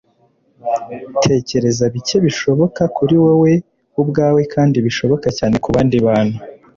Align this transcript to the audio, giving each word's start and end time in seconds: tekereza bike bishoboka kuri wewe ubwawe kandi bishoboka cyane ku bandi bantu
tekereza 1.27 1.83
bike 1.93 2.17
bishoboka 2.25 2.81
kuri 2.95 3.15
wewe 3.23 3.51
ubwawe 4.01 4.41
kandi 4.53 4.77
bishoboka 4.85 5.27
cyane 5.37 5.55
ku 5.63 5.69
bandi 5.75 5.97
bantu 6.05 6.37